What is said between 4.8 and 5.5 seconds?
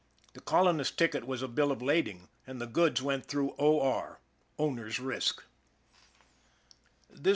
risk.